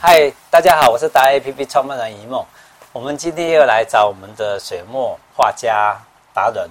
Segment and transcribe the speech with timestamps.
[0.00, 2.44] 嗨，大家好，我是达 APP 创办人一梦。
[2.92, 5.96] 我们今天又来找我们的水墨画家
[6.34, 6.68] 达人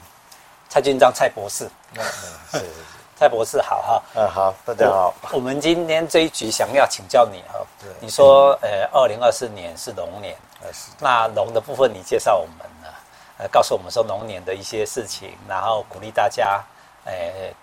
[0.69, 1.65] 蔡俊章蔡博士。
[1.95, 2.03] 嗯嗯，
[2.51, 2.69] 是，是，是
[3.17, 4.03] 蔡博士好哈。
[4.15, 5.13] 嗯，好，大家好。
[5.23, 7.59] 我，我们今天这一局想要请教你哈。
[7.81, 7.89] 对。
[7.99, 10.35] 你说，呃，二零二四年是龙年，
[10.73, 10.91] 是。
[10.99, 12.87] 那龙的部分你介绍我们呢？
[13.37, 16.63] 呃，告诉我们说龙年的一些事情，然后鼓励大家，
[17.05, 17.13] 呃，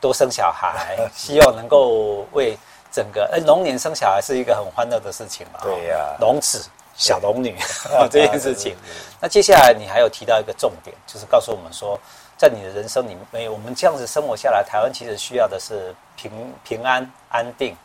[0.00, 2.56] 多生小孩， 希望能够为。
[2.90, 5.60] 整个哎，龙年生小孩是一个很欢乐的事情嘛？
[5.62, 7.56] 对呀，龙子小龙女
[8.10, 8.76] 这件事情。
[9.20, 11.98] 那接下来你还有提到一个重点，就是告诉我们说，
[12.36, 17.76] 在你的人生里面，我们这样子生活下来，台湾其实需要的是平平安安定。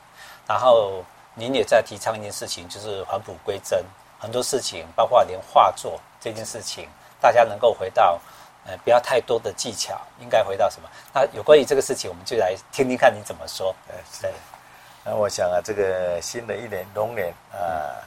[0.48, 1.04] 然后
[1.36, 3.84] 您也在提倡一件事情，就是返璞归真。
[4.20, 6.88] 很多事情，包括连画作这件事情，
[7.20, 8.20] 大家能够回到
[8.66, 10.90] 呃不要太多的技巧，应该回到什么？
[11.14, 13.76] 那有关于这个事情，我们就来听听看你怎么说。
[14.22, 14.32] 对。
[15.06, 18.00] 那我想啊，这个新的一年龙年啊，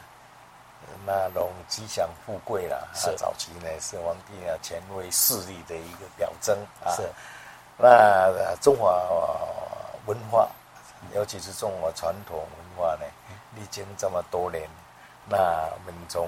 [1.05, 2.89] 那龙吉祥富贵啦。
[2.95, 3.15] 是。
[3.17, 6.91] 早期呢是皇帝啊权威势力的一个表征啊。
[6.97, 7.03] 是。
[7.77, 8.99] 那中华
[10.07, 10.49] 文化，
[11.15, 12.49] 尤其是中华传统文
[12.79, 13.05] 化呢，
[13.55, 14.67] 历经这么多年，
[15.29, 16.27] 那我们从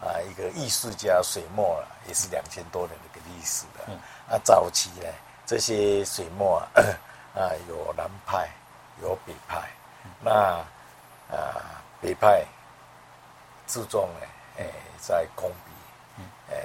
[0.00, 3.84] 啊一个艺术家水墨啊，也是两千多年的一个历史的。
[3.86, 3.96] 嗯。
[4.28, 5.06] 那早期呢，
[5.46, 6.66] 这些水墨啊，
[7.40, 8.48] 啊有南派。
[9.00, 9.60] 有北派，
[10.20, 10.32] 那
[11.30, 12.44] 啊北派
[13.66, 16.56] 注重呢，诶在工笔，诶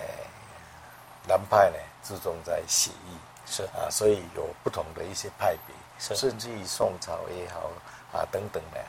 [1.27, 3.63] 南派呢注重在写意，是。
[3.63, 6.15] 啊，所以有不同的一些派别，是。
[6.15, 7.69] 甚至于宋朝也好
[8.17, 8.79] 啊等等的，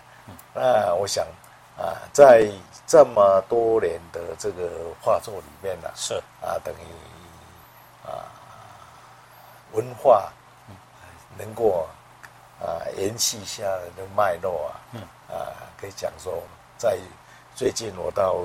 [0.55, 1.27] 那我想
[1.77, 2.49] 啊，在
[2.87, 6.15] 这么多年的这个画作里面呢，是。
[6.41, 8.25] 啊等于啊
[9.73, 10.33] 文化
[11.37, 11.89] 能够。
[12.61, 16.43] 啊，延续下来的脉络啊，嗯，啊，可以讲说，
[16.79, 16.99] 在
[17.55, 18.37] 最近我到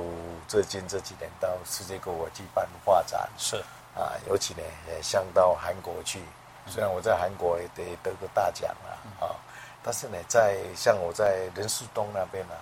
[0.48, 3.64] 最近这几年到世界各国去办画展，是。
[3.96, 6.22] 啊，尤其呢，也像到韩国去，
[6.68, 9.36] 虽然我在韩国也得得个大奖啊啊，
[9.84, 12.54] 但是呢，在像我在仁树东那边呢，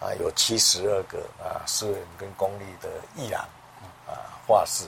[0.00, 3.42] 啊，有七十二个啊私人跟公立的艺廊
[4.06, 4.84] 啊画室，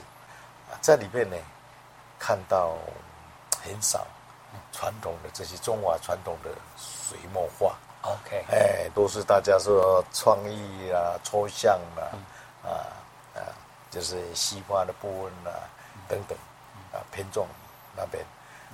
[0.69, 1.35] 啊在里面呢
[2.19, 2.77] 看到
[3.63, 4.05] 很少。
[4.71, 12.01] 传统的这些中华传统的水墨画，OK，哎，都是大家说创意啊、抽象啊，
[12.63, 12.71] 嗯、啊
[13.35, 13.41] 啊，
[13.91, 15.59] 就是西方的部分啊
[16.07, 16.37] 等等，
[16.93, 17.47] 啊偏重
[17.95, 18.23] 那边。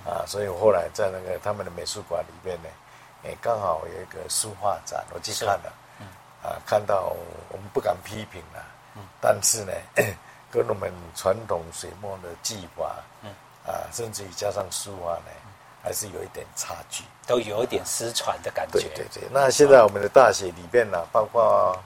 [0.04, 2.68] 啊，所以我后来在那个他们的美术馆里面呢，
[3.24, 6.06] 哎，刚好有一个书画展，我去看了，嗯、
[6.44, 7.12] 啊，看到
[7.48, 8.64] 我们不敢批评了，
[8.94, 9.72] 嗯、但是呢，
[10.52, 13.30] 跟我们传统水墨的技法，嗯、
[13.66, 15.32] 啊，甚至于加上书画呢。
[15.86, 18.80] 还是有一点差距，都有一点失传的感觉。
[18.80, 21.78] 对对对，那现在我们的大学里面呢，包括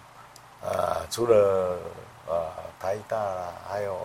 [0.62, 1.76] 呃，除了
[2.26, 2.48] 呃
[2.80, 4.00] 台大啦，还有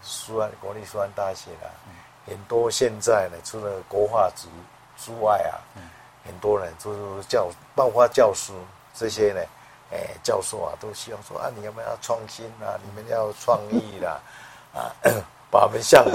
[0.00, 1.66] 苏安国立苏安大学啦，
[2.24, 4.46] 很多现在呢，除了国画组
[4.96, 5.58] 之外啊，
[6.24, 8.52] 很多人就是教，包括教师
[8.94, 9.40] 这些呢，
[9.90, 12.78] 哎，教授啊，都希望说啊，你有没有要创新啊？
[12.84, 14.20] 你们要创意啦，
[14.72, 14.94] 啊，
[15.50, 16.06] 把我们像。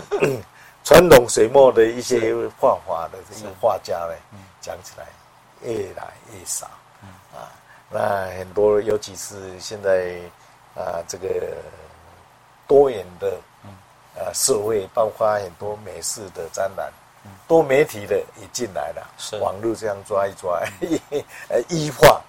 [0.84, 4.14] 传统水墨的一些画法的这些画家呢，
[4.60, 5.06] 讲起来
[5.62, 6.66] 越来越少，
[7.34, 7.54] 啊，
[7.90, 10.20] 那很多尤其是现在
[10.76, 11.28] 啊，这个
[12.68, 13.38] 多元的
[14.16, 16.92] 啊社会，包括很多美式的展览。
[17.48, 19.38] 多媒体的也进来了，是。
[19.40, 20.62] 网络这样抓一抓，
[21.50, 22.22] 呃，一画，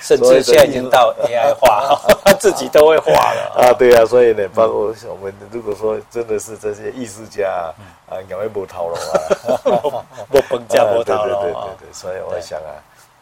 [0.00, 2.00] 甚至现在已经到 AI 画，
[2.40, 3.52] 自己都会画了。
[3.56, 3.72] 啊。
[3.74, 7.72] 对啊，所以呢，包括我们如果说真的是这些艺术家
[8.08, 8.98] 啊，两位波涛了
[9.46, 11.42] 啊，不 崩架波涛了。
[11.42, 12.72] 对对对对，所以我想啊，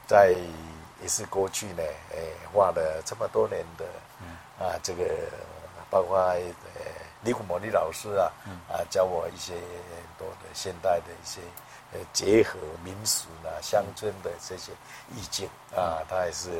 [0.07, 0.35] 在
[1.03, 1.83] 也是过去呢，
[2.15, 2.19] 哎，
[2.55, 3.85] 画了这么多年的
[4.65, 5.05] 啊，这个
[5.91, 6.41] 包括呃。
[7.25, 8.33] 李古摩李老师啊，
[8.69, 11.41] 啊，教我一些很多的现代的一些
[11.93, 14.73] 呃结合民俗啊、乡村的这些
[15.15, 16.51] 意境啊，他也是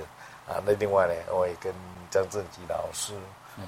[0.47, 0.63] 啊。
[0.65, 1.75] 那另外呢，我也跟
[2.11, 3.13] 张正吉老师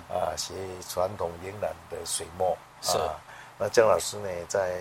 [0.08, 0.54] 啊学
[0.88, 3.18] 传统云南的水墨啊。
[3.58, 4.78] 那姜老师呢，在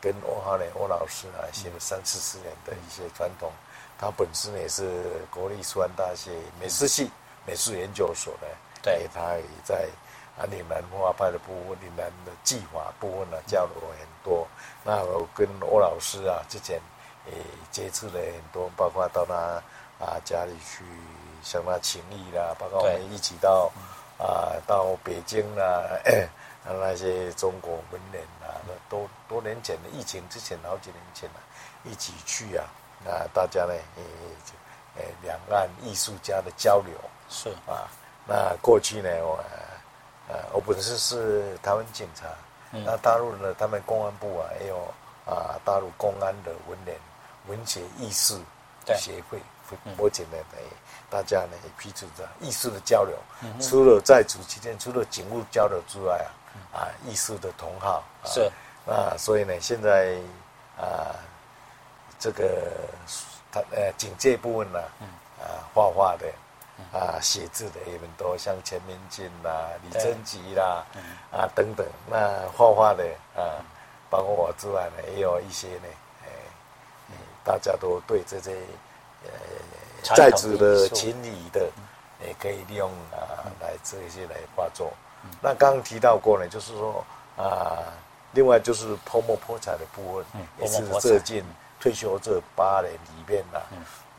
[0.00, 3.52] 跟欧哈呢欧老师啊学了三四十年的一些传统。
[3.98, 7.10] 他本身也是国立师范大学美术系
[7.46, 8.48] 美术研究所的，
[8.80, 9.86] 对，他也在。
[10.38, 14.46] 啊，岭南画派的部分，岭南的技法部分呢，教了我很多。
[14.82, 16.80] 那我跟欧老师啊，之前
[17.26, 17.32] 也
[17.70, 19.34] 接触了很多，包括到他
[20.04, 20.84] 啊家里去
[21.42, 23.70] 向他请益啦，包括我们一起到
[24.18, 25.84] 啊到北京啦，
[26.64, 31.40] 那那些中国文人啊，那多多年前的疫情之前，好几年前了，
[31.84, 32.64] 一起去啊，
[33.04, 34.02] 那大家呢也
[34.96, 36.94] 呃两岸艺术家的交流。
[37.28, 37.88] 是啊，
[38.26, 39.42] 那过去呢，我
[40.32, 42.24] 呃我本身是台湾警察，
[42.72, 44.78] 嗯、那大陆呢，他们公安部啊，也有
[45.26, 46.96] 啊大陆公安的文联
[47.48, 48.40] 文学艺术
[48.96, 49.38] 协会，
[49.98, 50.38] 目前呢，
[51.10, 53.14] 大家呢也批准着艺术的交流。
[53.42, 56.24] 嗯、除了在主期间，除了警务交流之外
[56.72, 58.50] 啊，啊艺术的同好、啊、是
[58.86, 60.16] 啊，所以呢，现在
[60.78, 61.12] 啊
[62.18, 62.72] 这个
[63.50, 64.80] 他呃警戒部分呢，
[65.40, 66.26] 啊画画的。
[66.92, 70.84] 啊，写字的也很多，像钱明进啦、李贞吉啦，
[71.30, 71.86] 啊等等。
[72.08, 73.04] 那画画的
[73.36, 73.60] 啊，
[74.10, 75.88] 包括我之外呢，也有一些呢，
[76.24, 76.28] 哎，
[77.44, 78.56] 大家都对这些
[79.24, 79.30] 呃
[80.14, 81.70] 在职的情侣的，
[82.26, 84.92] 也可以利用啊来这些来画作。
[85.40, 87.04] 那刚刚提到过呢，就是说
[87.36, 87.78] 啊，
[88.32, 90.26] 另外就是泼墨泼彩的部分，
[90.58, 91.44] 也是最近
[91.80, 93.60] 退休这八年里面呢。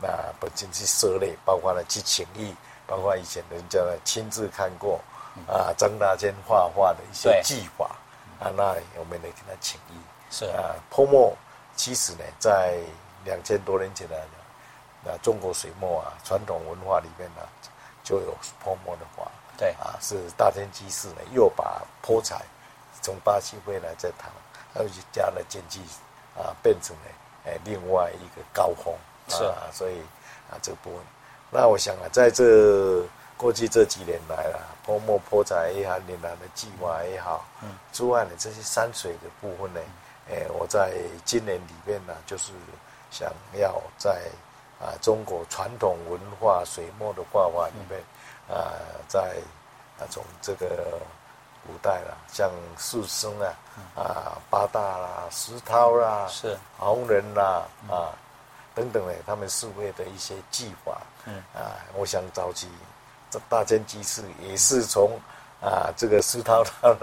[0.00, 0.08] 那
[0.38, 2.54] 不仅是涉猎，包括了去请益，
[2.86, 5.00] 包括以前人家呢亲自看过
[5.46, 7.96] 啊张大千画画的一些技法
[8.38, 9.94] 啊，那我们来跟他请益。
[10.30, 11.32] 是啊，泼墨
[11.76, 12.78] 其实呢，在
[13.24, 14.28] 两千多年前来讲，
[15.04, 17.42] 那中国水墨啊传统文化里面呢
[18.02, 19.30] 就有泼墨的画。
[19.56, 22.42] 对啊，是大天机士呢又把泼彩
[23.00, 24.28] 从巴西回来再谈，
[24.74, 25.80] 还有加了剪剂
[26.36, 27.02] 啊，变成了
[27.46, 28.92] 哎另外一个高峰。
[29.28, 29.98] 是啊，所以
[30.50, 31.00] 啊，这个部分，
[31.50, 33.02] 那我想啊，在这
[33.36, 39.80] 过去这几年来啊，泼墨泼彩也好，岭南的计划也好，嗯，之外的这些山水的部分呢，
[40.28, 40.92] 哎、嗯，我在
[41.24, 42.52] 今年里面呢，就是
[43.10, 44.22] 想要在
[44.80, 48.00] 啊中国传统文化水墨的画法里面，
[48.48, 48.72] 嗯、啊，
[49.08, 49.36] 在
[49.98, 50.98] 啊从这个
[51.66, 53.54] 古代啦，像四生啊，
[53.96, 58.12] 啊八大啦，石涛啦，是红人啦，啊。
[58.74, 61.36] 等等呢，他们四位的一些技法，嗯。
[61.54, 62.68] 啊，我想早期
[63.30, 65.16] 这大千机士也是从
[65.60, 66.98] 啊这个石涛他们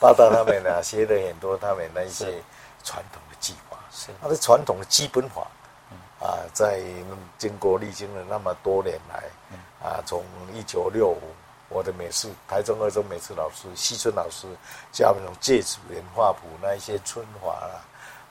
[0.00, 2.42] 八大他们呢学了很多他们那一些
[2.82, 4.08] 传统的技法，是。
[4.20, 5.46] 他的传统的基本法，
[5.90, 5.96] 嗯。
[6.26, 6.82] 啊，在
[7.38, 9.58] 经过历经了那么多年来，嗯。
[9.80, 11.22] 啊，从一九六五，
[11.68, 14.46] 我的美术台中二中美术老师西村老师
[14.92, 17.80] 教我们从芥子园画谱那一些春华啦，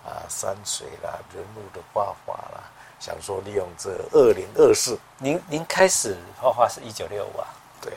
[0.05, 2.63] 啊山水啦，人物的画法啦。
[3.01, 7.47] 想说利用这二零二四，您您开始画画是一九六五啊？
[7.81, 7.91] 对，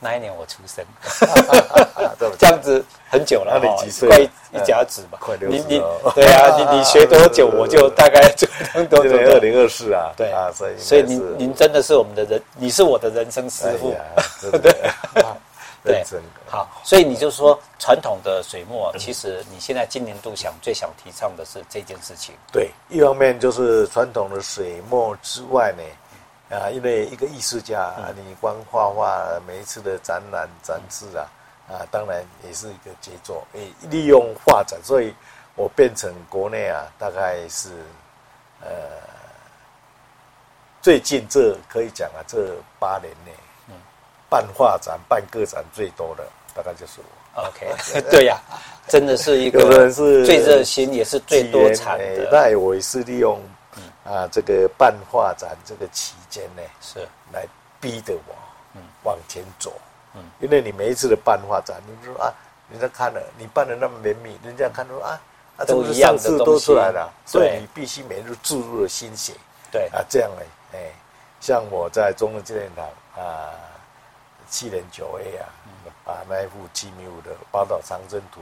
[0.00, 0.84] 那一年我出生，
[2.36, 4.08] 这样子很久了，你几岁？
[4.08, 4.18] 快
[4.50, 6.12] 一甲子吧，快六十了。
[6.16, 8.44] 对啊， 你你学多久，我就大概 就
[8.86, 9.16] 多久。
[9.16, 13.94] 二零二四啊，对啊，所以所以您您真的是我们的人，你是我的人生师傅，
[14.58, 14.74] 对。
[15.82, 16.04] 对，
[16.46, 22.34] 好，所以你就说传统的水墨，其实你现在今年度想最想提倡的是这件事情。
[22.52, 31.24] 对，一方面就是传统的水墨之外呢，啊，因为一个艺术家，啊，你光画画，每一次的展览展示啊，
[31.66, 33.42] 啊，当然也是一个杰作。
[33.54, 35.14] 诶，利用画展，所以
[35.54, 37.70] 我变成国内啊，大概是
[38.60, 38.68] 呃，
[40.82, 43.32] 最近这可以讲啊，这八年内。
[44.30, 46.24] 办画展、办个展最多的
[46.54, 47.42] 大概就是我。
[47.42, 47.66] OK，
[48.10, 52.28] 对呀、啊，真的是一个是最热心，也是最多产的。
[52.30, 53.40] 那我也是利用
[54.04, 57.46] 啊这个办画展这个期间呢，是来
[57.80, 58.34] 逼着我
[58.74, 59.72] 嗯往前走。
[60.14, 62.34] 嗯，因为你每一次的办画展，你说啊，
[62.68, 65.20] 人家看了你办的那么绵密，人家看到啊
[65.56, 69.34] 啊，都一样的都出来了，所以你必须每日注入了心血。
[69.70, 70.78] 对啊，这样呢，哎，
[71.40, 72.84] 像我在中正纪念堂
[73.24, 73.69] 啊。
[74.50, 75.46] 七点九 A 啊，
[76.04, 78.40] 把那一幅七米五的《宝岛长征图》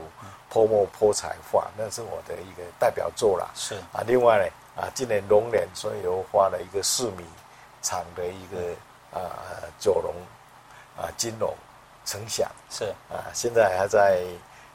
[0.49, 3.47] 泼墨泼彩画，那是我的一个代表作啦。
[3.53, 7.23] 是啊，另外呢，啊，今年龙年，所以又画了一个四米
[7.83, 8.73] 长的一个
[9.13, 9.37] 啊
[9.79, 10.15] 九龙
[10.97, 11.53] 啊金龙
[12.05, 12.49] 呈祥。
[12.71, 14.25] 是啊，现在还在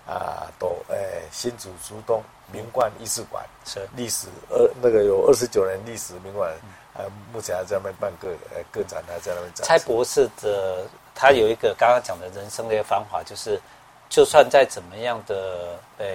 [0.07, 2.23] 啊都诶新竹竹东
[2.53, 6.49] 名冠艺术馆是历史二那个有二十九年历史名馆，
[6.95, 9.67] 啊，目前还在那边办个呃个展，还在那边展。
[9.67, 10.87] 蔡博士的。
[11.15, 13.61] 他有一个刚刚讲的人生的一个方法，就是
[14.09, 16.07] 就算在怎么样的呃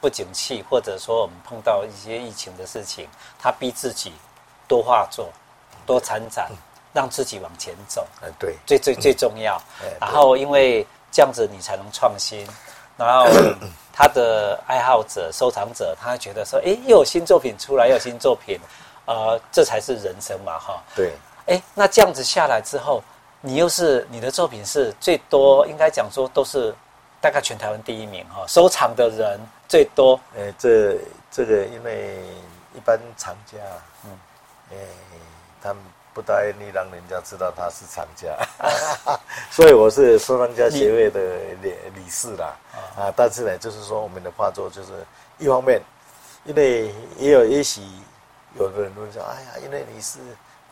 [0.00, 3.08] 不景气，或者说我们碰到一些疫情的事情，
[3.38, 4.12] 他逼自己
[4.68, 5.30] 多画作、
[5.86, 6.50] 多参展，
[6.92, 8.06] 让自己往前走。
[8.20, 9.58] 嗯，对，最最最重要。
[9.98, 12.46] 然后因为这样子你才能创新，
[12.98, 13.26] 然后
[13.94, 18.60] 他的爱好者、收藏者，他觉得说，哎，又有新作品出来，又有新作品，
[19.06, 20.82] 呃，这才是人生嘛，哈。
[20.94, 21.14] 对。
[21.46, 23.02] 哎，那这样子下来之后。
[23.46, 26.74] 你又是你的作品是最多，应该讲说都是
[27.20, 30.18] 大概全台湾第一名哈，收藏的人最多。
[30.34, 30.96] 呃，这
[31.30, 32.24] 这个因为
[32.74, 33.58] 一般藏家，
[34.06, 34.18] 嗯，
[34.70, 34.78] 诶，
[35.62, 35.82] 他们
[36.14, 38.34] 不大愿意让人家知道他是厂家，
[39.52, 41.20] 所以我是收藏家协会的
[41.60, 42.56] 理理事啦。
[42.96, 44.92] 啊，但是呢，就是说我们的画作就是
[45.36, 45.82] 一方面，
[46.44, 47.82] 因为也有也许
[48.58, 50.18] 有的人会说，哎呀，因为你是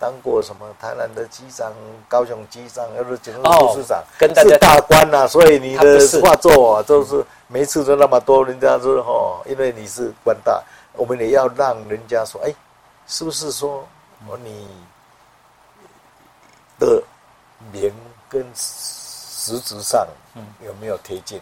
[0.02, 1.72] 当过什么台南的机长、
[2.08, 10.60] 高雄机长，又是警务副处长，跟大大官呐、啊，所以你的画作啊，都是每次都那么多，人家说哦，因为你是官大，
[10.94, 12.52] 我们也要让人家说，哎，
[13.06, 13.86] 是不是说
[14.26, 14.66] 我你？
[16.80, 17.00] 的
[17.70, 17.94] 名
[18.28, 20.04] 跟实质上
[20.66, 21.40] 有没有贴近？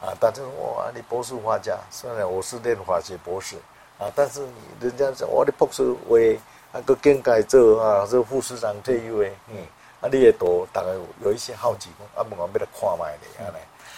[0.00, 3.56] 啊，但是哇，你博士画家，虽然我是念法学博士
[3.98, 4.40] 啊，但是
[4.80, 6.40] 人家说我的博士为
[6.72, 9.56] 那个更改做啊，做副市长退休诶，嗯，
[10.00, 10.88] 啊，你也多大概
[11.24, 13.52] 有一些好奇，啊，问我要来看卖的啊，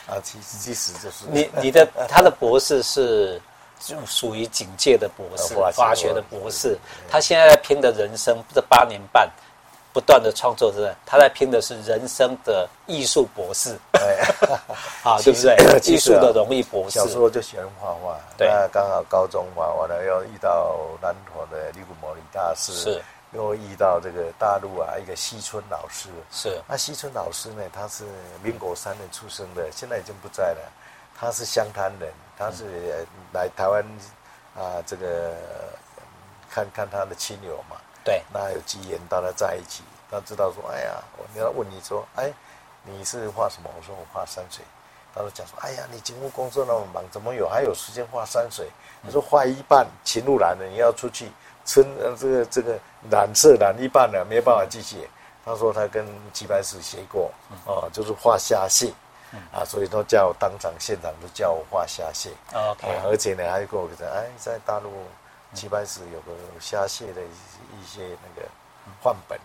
[0.08, 3.40] 啊，其实其实就是你你的他的博士是
[3.78, 9.30] 就属于警界的博士，法学的博士，他现在在拼的人生这八年半。
[9.92, 13.76] 不断的创作者，他在拼的是人生的艺术博士，
[15.02, 15.56] 啊，对不对？
[15.92, 16.98] 艺术的荣誉博士。
[16.98, 26.60] 小时候就喜欢画画，那刚好高中嘛完了，又遇到南陀的利古摩尼大师，是，又遇到这个大陆啊一个西村老师，是。
[26.68, 28.04] 那西村老师呢，他是
[28.42, 30.60] 民国三年出生的，现在已经不在了。
[31.18, 33.84] 他是湘潭人，他是来台湾
[34.56, 35.32] 啊，这个
[36.48, 37.76] 看看他的亲友嘛。
[38.04, 42.32] 对，那有机缘大家在一起，他知道说，哎呀，我你要问你说，哎，
[42.84, 43.70] 你是画什么？
[43.76, 44.64] 我说我画山水。
[45.12, 48.68] 他说讲说，哎呀，你警务工作那么忙，怎么有还有时间画山水？
[49.02, 51.28] 你说画一半，勤务染了，你要出去
[51.66, 52.78] 春呃这个这个
[53.10, 55.08] 染色染一半了，没办法继续。
[55.44, 57.30] 他说他跟齐白石学过，
[57.66, 58.92] 哦，就是画虾蟹，
[59.52, 62.30] 啊，所以都叫我当场现场都叫我画虾蟹。
[62.52, 64.90] OK，而且呢还跟我讲，哎，在大陆。
[65.54, 68.48] 齐白石有个虾蟹的一些那个
[69.02, 69.38] 范本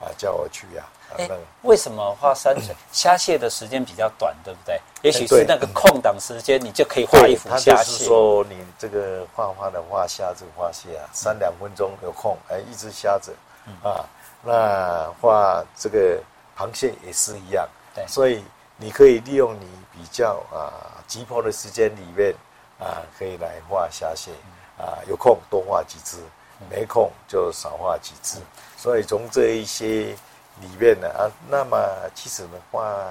[0.00, 0.84] 啊，叫我去呀。
[1.16, 1.28] 哎，
[1.62, 4.80] 为什么画山水虾蟹的时间比较短，对不对？
[5.02, 7.70] 也许是那个空档时间，你就可以画一幅虾蟹。
[7.72, 13.34] 他就是说，你这个画画的画虾子、画蟹啊，三两分钟有空，哎，一只虾子
[13.82, 14.04] 啊，
[14.42, 16.22] 那画这个
[16.56, 17.66] 螃蟹也是一样。
[17.94, 18.44] 对，所以
[18.76, 22.34] 你可以利用你比较啊急迫的时间里面
[22.78, 24.30] 啊，可以来画虾蟹。
[24.78, 26.16] 啊，有空多画几只，
[26.70, 28.38] 没空就少画几只。
[28.76, 30.14] 所以从这一些
[30.60, 31.76] 里面呢，啊，那么
[32.14, 33.04] 其实的话，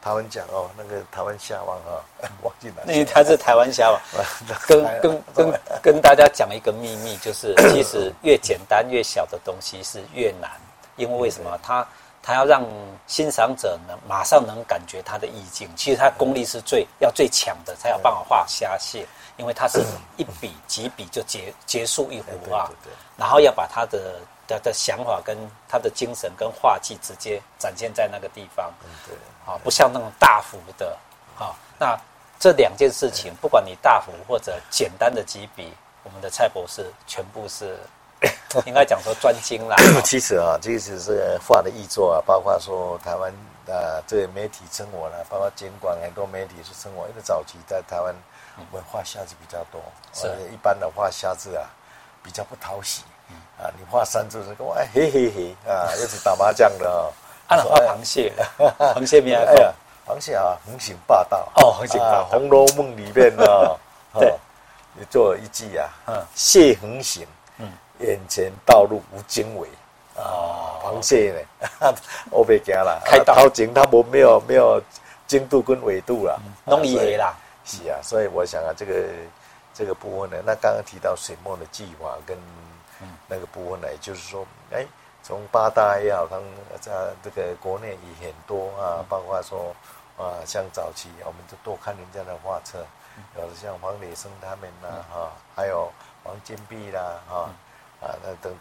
[0.00, 2.00] 台湾讲哦，那个台湾虾王啊，
[2.42, 2.76] 忘记了。
[2.86, 4.00] 因为他是台湾虾王，
[4.66, 10.50] 跟跟 跟跟大家讲一个秘密，就是其实越简单越小的东西是越难，
[10.96, 11.58] 因为为什么？
[11.62, 11.86] 他
[12.22, 12.64] 他要让
[13.06, 19.06] 欣赏者能马上能感觉他的意境，其实他功力是最要最强的，才有办法画虾蟹。
[19.40, 19.82] 因为他是
[20.18, 22.70] 一笔几笔就结结束一幅画，
[23.16, 25.34] 然后要把他的的的想法跟
[25.66, 28.70] 他的精神跟画技直接展现在那个地方，
[29.06, 29.16] 对，
[29.46, 30.94] 啊，不像那种大幅的，
[31.38, 31.98] 啊，那
[32.38, 37.78] 这两件事情，不管你大幅或者简单的几笔，我们的蔡博士全部是
[38.68, 39.74] 应该讲说专精啦。
[40.04, 43.32] 其实啊，这是是画的艺作啊，包括说台湾
[43.68, 48.14] 啊，这个媒体称我了，包括监管很多媒体是称我，因为早期在台湾。
[48.70, 49.80] 我们画虾子比较多，
[50.12, 50.28] 是。
[50.52, 51.64] 一般的画虾子啊，
[52.22, 53.02] 比较不讨喜。
[53.58, 57.12] 啊，你画山子是哎嘿嘿嘿啊，又是打麻将的哦。
[57.46, 58.32] 啊，画螃蟹，
[58.78, 59.72] 螃蟹没 哎呀，
[60.06, 61.46] 螃蟹啊，横行霸道。
[61.56, 62.22] 哦，横行霸道。
[62.26, 63.44] 《红楼梦》里面呢，
[64.18, 64.34] 对，
[64.94, 67.26] 你做一句啊，嗯，蟹横行，
[67.58, 69.68] 嗯，眼前道路无经纬
[70.16, 71.46] 啊，螃蟹
[71.80, 71.94] 呢，
[72.30, 74.82] 我别讲了，开刀景它没没有没有
[75.26, 77.34] 经度跟纬度了，弄一黑啦。
[77.64, 79.08] 是啊，所以我想啊，这个
[79.72, 82.36] 这个部分呢，那刚刚提到水墨的计划跟
[83.28, 84.84] 那个部分呢，也就是说，哎，
[85.22, 86.44] 从八大也好，他们
[86.80, 89.74] 在这个国内也很多啊，包括说
[90.18, 92.84] 啊，像早期我们就多看人家的画册，
[93.36, 95.90] 有的像黄磊生他们呐，哈，还有
[96.24, 97.50] 王金碧啦，哈，
[98.00, 98.52] 啊，那等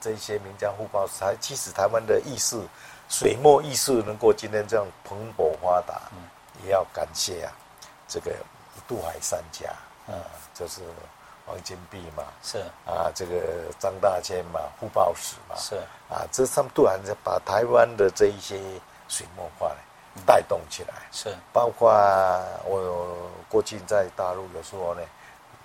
[0.00, 2.64] 这些名家互报，才其实台湾的艺术
[3.08, 6.00] 水墨艺术能够今天这样蓬勃发达，
[6.64, 7.52] 也要感谢啊。
[8.12, 8.30] 这个
[8.86, 9.70] 渡海三家，
[10.06, 10.20] 啊，
[10.52, 10.82] 就是
[11.46, 12.58] 王金碧嘛，是。
[12.84, 15.76] 啊，这个张大千嘛，傅抱石嘛，是。
[16.10, 18.60] 啊，这他们渡海是把台湾的这一些
[19.08, 19.72] 水墨画
[20.26, 21.34] 带动起来，是。
[21.54, 21.90] 包括
[22.66, 25.00] 我过去在大陆有时候呢，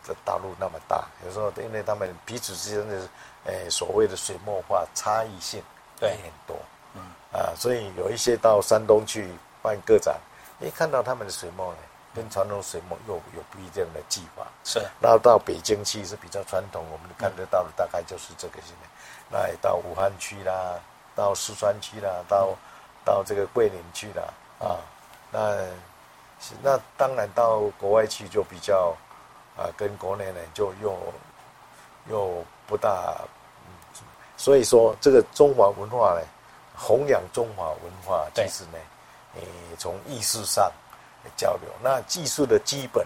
[0.02, 3.10] 在大陆那么大，有时候因为他们彼此之间的
[3.44, 5.62] 诶所谓的水墨画差异性
[6.00, 6.12] 对。
[6.12, 6.58] 很多，
[6.94, 7.02] 嗯。
[7.34, 9.30] 啊，所以有一些到山东去
[9.62, 10.18] 办个展，
[10.62, 11.80] 一看到他们的水墨呢。
[12.18, 14.80] 跟传统水墨又有不一样的技法，是。
[15.00, 18.90] 然后到北京去是比较传统，我们看得到的大概就是这个现在。
[19.30, 20.80] 那也到武汉去啦，
[21.16, 22.56] 到四川去啦，到
[23.06, 24.24] 到这个桂林去啦
[24.60, 24.82] 啊。
[25.32, 25.56] 那
[26.64, 28.96] 那当然到国外去就比较
[29.56, 30.98] 啊，跟国内呢就又
[32.10, 33.16] 又不大。
[34.38, 36.22] 所以说，这个中华文化呢，
[36.76, 38.78] 弘扬中华文化，其实呢，
[39.36, 39.42] 诶，
[39.78, 40.72] 从意识上
[41.36, 43.06] 交流，那技术的基本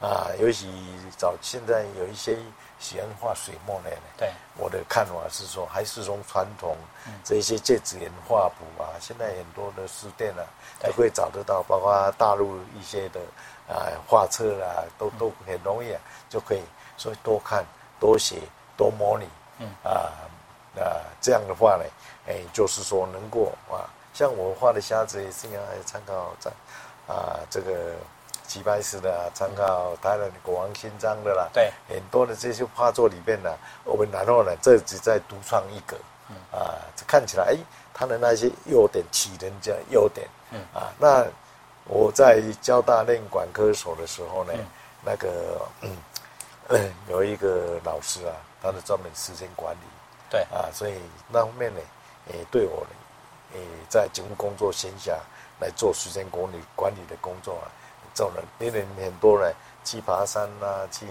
[0.00, 0.68] 啊，尤其
[1.16, 2.36] 早现在有一些
[2.78, 6.76] 喜欢画水墨的，对，我的看法是说，还是从传统
[7.22, 10.42] 这些芥子园画谱啊，现在很多的书店啊，
[10.82, 13.20] 都会找得到，包括大陆一些的
[13.68, 16.62] 啊画册啊，都都很容易啊，就可以，
[16.96, 17.64] 所以多看、
[17.98, 18.40] 多写、
[18.76, 19.68] 多模拟，嗯。
[19.84, 20.12] 啊。
[20.78, 21.84] 啊，这样的话呢，
[22.28, 26.48] 哎，就是说能够啊，像我画的虾子也是要参考在
[27.10, 27.72] 啊，这个
[28.46, 33.50] 齐白石的，啊参考台湾的国王勋章的啦，对，很多的这些画作里面呢，
[33.84, 35.96] 我们然后呢，这只在独创一格，
[36.28, 36.36] 嗯。
[36.52, 37.56] 啊，看起来哎，
[37.92, 40.60] 他的那些优点，起人家优点，嗯。
[40.72, 41.26] 啊，那
[41.86, 44.66] 我在交大念管科所的时候呢，嗯、
[45.04, 45.66] 那个
[46.68, 49.86] 嗯， 有一个老师啊，他是专门时间管理。
[50.30, 50.40] 对。
[50.52, 50.94] 啊，所以
[51.28, 51.80] 那方面呢，
[52.28, 52.90] 诶，对我呢，
[53.54, 55.16] 诶，在警务工作闲暇
[55.60, 57.68] 来做时间管理管理的工作啊，
[58.14, 61.06] 做了别人很多人去爬山啦，去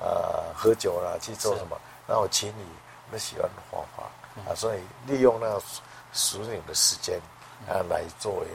[0.00, 1.80] 啊喝酒啦，去做什么？
[2.06, 2.64] 那我请你，
[3.10, 4.04] 那喜欢画画
[4.50, 5.60] 啊，所以利用那
[6.12, 7.20] 十年的时间
[7.68, 8.46] 啊，来作为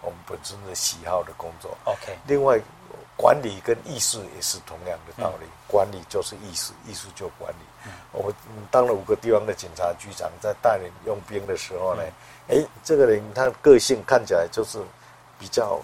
[0.00, 1.76] 我们本身的喜好的工作。
[1.84, 2.58] OK，另外。
[3.16, 7.90] 管理跟艺术也是同样的道理，管理就是艺术，艺术就管理。
[8.10, 8.34] 我们
[8.72, 12.02] 当了五个地方的警察局长，在带领用兵的时候呢，
[12.48, 14.78] 哎，这个人他个性看起来就是
[15.38, 15.80] 比较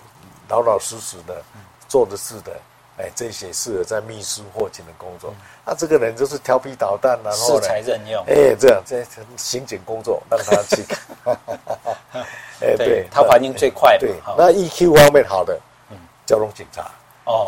[0.48, 1.42] 老老实实的，
[1.88, 2.52] 做的事的，
[2.98, 5.32] 哎，这些适合在秘书或警的工作。
[5.64, 8.22] 那这个人就是调皮捣蛋，然后适才任用。
[8.26, 9.04] 哎，这样这
[9.36, 10.84] 刑警工作让他去。
[12.60, 13.96] 哎，对，他反应最快。
[13.98, 15.58] 对，那 EQ 方面好的，
[15.90, 16.90] 嗯交通警察。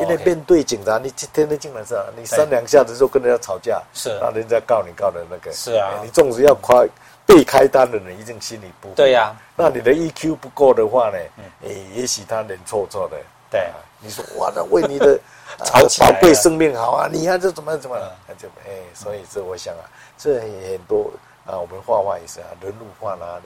[0.01, 2.05] 因为面对警察，你天天进来是吧？
[2.17, 6.01] 你三两下子就跟人家吵架，是，那人家告你告的那个，是啊。
[6.03, 6.85] 你纵使要夸
[7.27, 9.35] 被开单的人，一定心里不对呀。
[9.57, 11.19] 那你的 EQ 不够的话呢？
[11.63, 13.17] 诶，也许他人错错的。
[13.51, 15.19] 对啊，你说哇，那为你的
[15.59, 15.81] 宝
[16.21, 19.85] 贵生命好啊，你看这怎么怎么，那就哎，所以这我想啊，
[20.19, 21.11] 这很多
[21.47, 23.45] 啊，我们画画也是啊，人物画哪里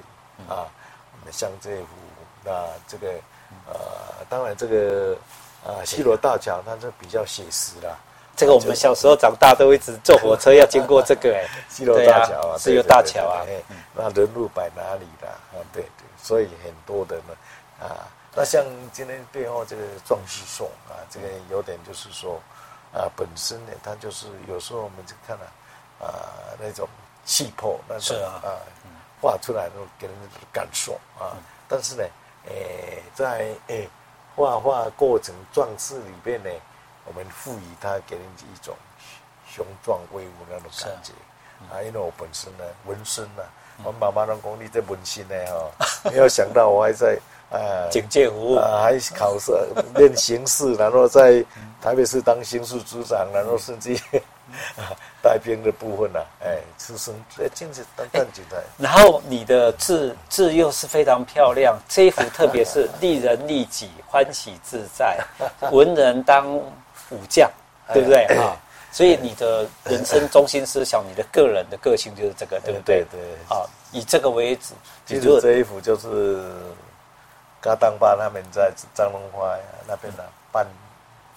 [0.49, 0.65] 啊？
[1.13, 1.87] 我们像这幅
[2.45, 2.53] 那
[2.87, 3.09] 这个
[3.69, 3.75] 呃，
[4.29, 5.17] 当然这个。
[5.65, 7.97] 啊，西罗大桥，它这比较写实啦。
[8.37, 13.47] 这个我们小时候长大都一直坐火车要经过这个 哎，西罗大桥啊，西螺大桥啊。
[13.95, 15.57] 那人路摆哪里的啊？
[15.73, 17.35] 对对，所以很多的呢
[17.81, 18.07] 啊。
[18.35, 22.39] 那像今天背后这个壮士颂啊，这个有点就是说
[22.93, 25.47] 啊，本身呢，它就是有时候我们就看了
[25.99, 26.29] 啊
[26.61, 26.87] 那种
[27.25, 28.61] 气魄，那种啊
[29.21, 30.15] 画出来都给人
[30.53, 31.35] 感受啊。
[31.67, 32.05] 但是呢，
[32.51, 33.89] 诶，在诶。
[34.37, 36.51] 画画过程壮士里边呢，
[37.07, 38.77] 我们赋予它给人一种
[39.49, 41.13] 雄壮威武那种感觉
[41.75, 41.83] 啊。
[41.83, 43.43] 因为我本身呢，纹身呢，
[43.83, 45.35] 我妈妈都讲你在纹身呢
[45.79, 47.19] 哈，没有想到我还在
[47.51, 49.53] 啊警戒服务啊，还考试
[49.97, 51.43] 练刑事，然后在
[51.81, 53.99] 台北市当刑事组长，然后甚至。
[55.23, 56.27] 带兵的部分呢、啊？
[56.45, 58.57] 哎，出生在镜子当当警察。
[58.79, 65.19] 然后你的字字又是非常漂亮，这一幅特别是 利人利己，欢喜自在，
[65.71, 67.51] 文人当武将，
[67.93, 68.57] 对不对啊？
[68.93, 73.05] 所以你的人生中心思想，你的个人的个性就是这个，对不对？
[73.11, 73.21] 对，对。
[73.49, 74.75] 啊，以这个为主。
[75.05, 76.51] 其实这一幅就是，
[77.61, 79.55] 嘎当巴他们在张荣花
[79.87, 80.67] 那边呢办。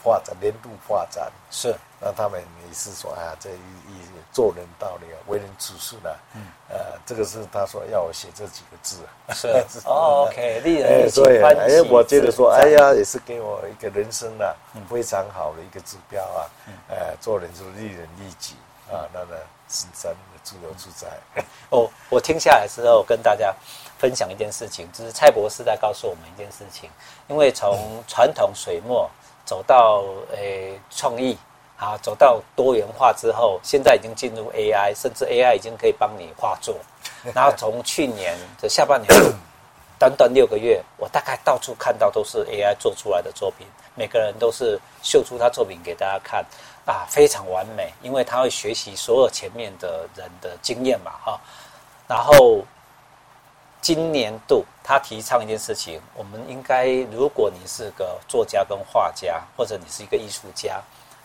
[0.04, 1.32] 画展年度发展。
[1.52, 9.48] 是，那他们也是说啊，这一一做人道理啊，为人处事呢，嗯，呃，这个是他说要我写这几个字啊，是。
[9.90, 14.56] 哦，OK， 利人利己，欢，哎，我觉得说，哎呀，也是给我一个人生啊，
[14.90, 16.46] 非常好的一个指标啊，
[16.88, 18.56] 呃，做人就是利人利己
[18.92, 19.36] 啊，那个
[19.68, 21.08] 是真的自由自在。
[21.72, 23.54] 哦，我听下来之后，跟大家
[23.98, 26.88] 分享一件事情，就是蔡博士在告诉我们一件事情，
[27.28, 29.10] 因为从传统水墨。
[29.50, 30.04] 走到
[30.38, 31.36] 诶创意
[31.76, 36.76] 啊，走到多元化之后，现在已经进入 AI，甚至 AI 已经可以帮你画作。
[37.34, 39.10] 然后从去年的下半年，
[39.98, 46.46] 短短六个月，我大概到处看到都是 AI 做出来的作品，每个人都是秀出他作品给大家看
[46.86, 51.42] 啊，非常完美，因为他会学习所有前面的人的经验嘛，哈，
[52.08, 52.64] 然后。
[53.82, 60.82] 今年度他提倡一件事情，我们应该，如果你是个作家跟画家，或者你是一个艺术家，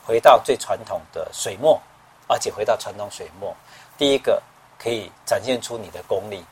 [0.07, 1.81] 回到最传统的水墨，
[2.29, 3.55] 而且回到传统水墨，
[3.99, 4.41] 第一个
[4.79, 6.45] 可以展现出你的功力，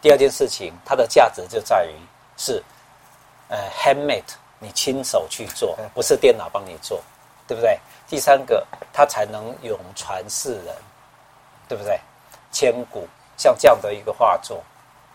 [0.00, 1.94] 第二件事情，它的价值就在于
[2.38, 2.62] 是，
[3.48, 4.22] 呃，handmade，
[4.58, 7.02] 你亲手去做，不是电脑帮你做，
[7.46, 7.78] 对不对？
[8.08, 10.74] 第三个，它才能永传世人，
[11.68, 12.00] 对不对？
[12.50, 14.62] 千古像这样的一个画作，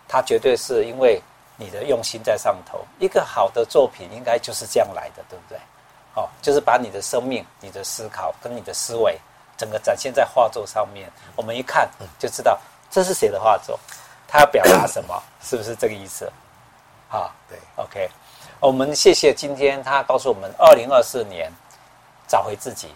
[0.08, 1.22] 它绝对是因为
[1.56, 2.80] 你的用心在上头。
[2.98, 5.58] 一个好的作品应该就是这样来的，对不对？
[6.14, 9.16] 哦，就是把你的生命、你的思考跟你的思维，
[9.56, 11.08] 整个展现在画作上面。
[11.36, 12.58] 我们一看就知道
[12.90, 13.78] 这是谁的画作，
[14.26, 16.32] 他要表达什么， 是不是这个意思？
[17.08, 18.10] 好，对，OK。
[18.60, 21.52] 我们谢谢今天他告诉我们，二零二四年
[22.26, 22.88] 找回自己，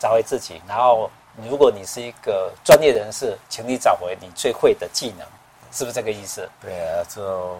[0.00, 0.60] 找回自己。
[0.66, 1.08] 然后，
[1.48, 5.24] 如果你是一个专业人士，请你找回你最会的技能，
[5.72, 6.48] 是不是这个意思？
[6.60, 7.58] 对啊，就。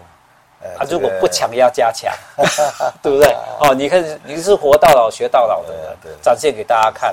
[0.78, 2.14] 啊，如果不强要加强，
[3.02, 3.32] 对不对？
[3.58, 7.12] 哦，你看，你是活到老学到老的人，展现给大家看。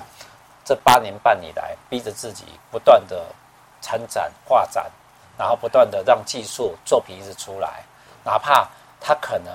[0.63, 3.25] 这八年半以来，逼着自己不断的
[3.81, 4.85] 参展、画展，
[5.35, 7.83] 然后不断的让技术作品一直出来，
[8.23, 8.69] 哪怕
[9.01, 9.51] 他可能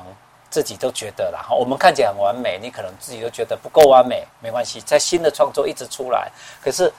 [0.51, 6.29] 自己都觉得，然后我们看起来很完美，你可能自己都觉得不够完美，没关系，在新的创作一直出来，
[6.61, 6.93] 可是。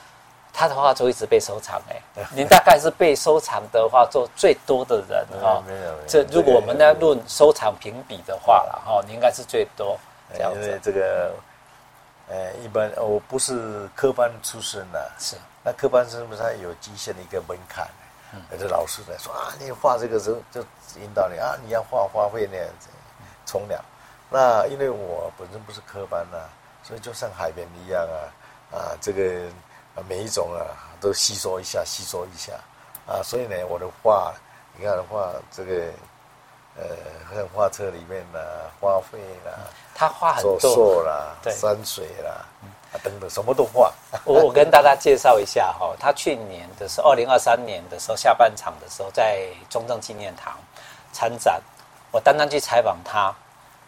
[0.58, 5.62] 他的画作一直被收藏哎，您大概是被收藏的画作最多的人哈。
[5.66, 9.98] 没有，这如果我们来论收藏评比的话了哈，你应该是最多
[10.32, 10.62] 这样子。
[10.62, 11.30] 因为这个，
[12.28, 17.86] 呃，一般我不是科班出身的，是那科班是不是它有极限的一个门槛？
[18.32, 20.62] 嗯，这老师在说啊，你画这个时候就
[20.98, 22.88] 引导你啊，你要画花卉那样子，
[23.44, 23.78] 虫鸟。
[24.30, 26.38] 那因为我本身不是科班呐，
[26.82, 29.22] 所以就像海绵一样啊啊这个。
[30.08, 30.60] 每一种啊，
[31.00, 32.52] 都吸收一下，吸收一下，
[33.06, 34.32] 啊，所以呢，我的画，
[34.76, 35.72] 你看的话，这个，
[36.76, 36.84] 呃，
[37.34, 39.52] 像画册里面的花卉啦，
[39.94, 42.44] 他画很多，树啦，对，山水啦，
[42.92, 43.92] 啊，等等，什么都画。
[44.24, 50.58] 我我跟大家介绍一下哈，他去年的时候二零二三年的时候，下半场的时候在中正纪念堂
[51.12, 51.62] 参展，
[52.10, 53.34] 我单单去采访他，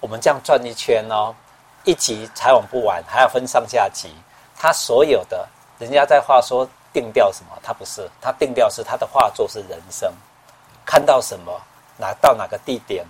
[0.01, 1.35] 我们这样转一圈哦，
[1.85, 4.15] 一集采访不完，还要分上下集，
[4.57, 5.47] 他所有的。
[5.79, 10.13] 人家在画说定调什么，他不是，他定调是他的画作是人生，
[10.85, 11.61] 看到什么，
[11.97, 13.05] 哪到哪个地点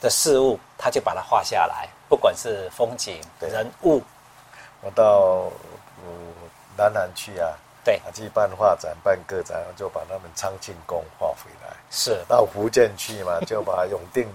[0.00, 4.02] 的事物，他就把它画下来，不管是风景、人物。
[4.80, 5.50] 我到
[6.76, 7.50] 南南去啊，
[7.84, 11.74] 对，去办画展、办个展，就把他们昌庆宫画回来。
[11.90, 14.28] 是到福建去嘛， 就把永定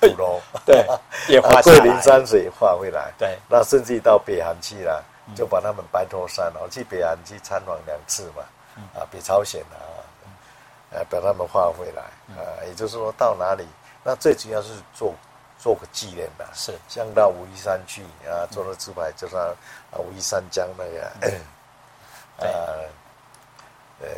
[0.00, 0.86] 鼓楼对，
[1.28, 3.12] 也画桂林山水画回来。
[3.18, 5.04] 对，那甚至到北韩去了。
[5.34, 8.42] 就把他们白头山，我去北韩去参访两次嘛，
[8.94, 9.78] 啊，北朝鲜啊，
[10.90, 12.02] 呃，把他们画回来
[12.34, 13.66] 啊，也就是说到哪里，
[14.02, 15.14] 那最主要是做
[15.58, 16.78] 做个纪念的，是。
[16.88, 19.40] 像到武夷山去啊，做了自拍，就像
[19.90, 21.12] 啊武夷山江那个，
[22.38, 22.48] 呃，
[24.00, 24.08] 呃，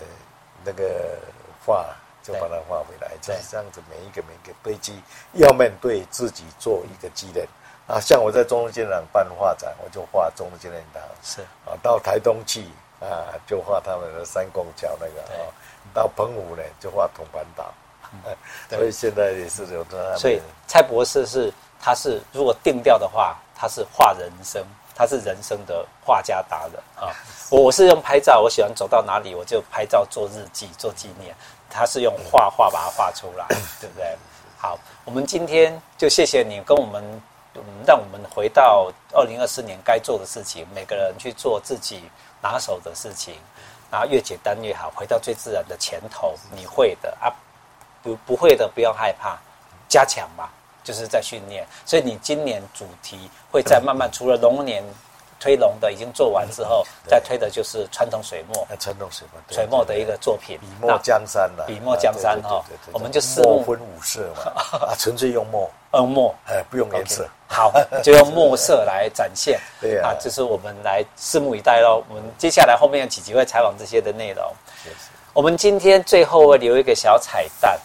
[0.65, 1.19] 那个
[1.65, 7.47] 画就把它画回来，就是这样子，每一个每一个堆积，要面对自己做一个纪念。
[7.89, 11.03] 啊，像我在中正纪念堂办画展，我就画中正纪念堂。
[11.23, 12.65] 是啊，到台东去
[13.01, 15.51] 啊，就画他们的三拱桥那个啊。
[15.93, 17.75] 到澎湖呢，就画铜板岛。
[18.13, 18.19] 嗯、
[18.79, 20.17] 所以现在也是有这样。
[20.17, 24.65] 所以蔡博士是，他是如果定调的话，他是画人生，
[24.95, 27.13] 他是人生的画家达人啊。
[27.51, 31.35] 我 我是用拍照，我喜欢走到哪里我就拍照做日记做纪念。
[31.69, 33.45] 他是用画画把它画出来，
[33.81, 34.17] 对不对？
[34.57, 37.21] 好，我们今天就谢谢你跟我们。
[37.55, 42.03] 嗯，让我们回到二零二四年该做的事情，每个人去做自己
[42.43, 43.35] 拿手的事情，
[43.91, 46.35] 然后越简单越好，回到最自然的前头。
[46.55, 47.33] 你会的啊，
[48.03, 49.39] 不不会的不要害怕，
[49.89, 51.67] 加强吧，就是在训练。
[51.85, 54.85] 所以你今年主题会在慢慢，除了龙年。
[55.45, 58.65] 推龙的已经做完之后，再推的就是传统水墨。
[58.79, 60.57] 传统水墨，水墨的一个作品。
[60.61, 61.65] 笔墨江山了。
[61.67, 67.29] 笔墨江山哈，我们就墨分五色嘛，啊，纯粹用墨，用墨，哎，不用颜色。
[67.53, 69.61] 好，就用墨色来展现。
[69.81, 72.03] 对啊，就是我们来拭目以待喽。
[72.09, 74.45] 我们接下来后面有几集会采访这些的内容。
[75.35, 77.79] 我们今天最后会留一个小彩蛋，